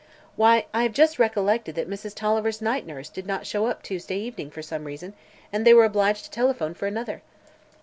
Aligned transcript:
"Why, 0.35 0.65
I 0.73 0.81
have 0.81 0.93
just 0.93 1.19
recollected 1.19 1.75
that 1.75 1.87
Mrs. 1.87 2.15
Tolliver's 2.15 2.59
night 2.59 2.87
nurse 2.87 3.07
did 3.07 3.27
not 3.27 3.45
show 3.45 3.67
up 3.67 3.83
Tuesday 3.83 4.17
evening, 4.17 4.49
for 4.49 4.63
some 4.63 4.85
reason, 4.85 5.13
and 5.53 5.63
they 5.63 5.75
were 5.75 5.85
obliged 5.85 6.23
to 6.25 6.31
telephone 6.31 6.73
for 6.73 6.87
another." 6.87 7.21